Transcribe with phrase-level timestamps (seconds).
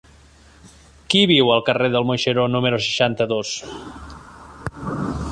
[1.13, 3.53] Qui viu al carrer del Moixeró número seixanta-dos?